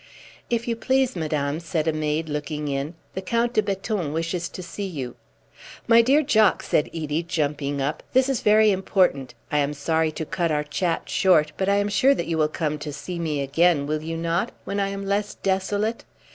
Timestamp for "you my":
4.87-6.01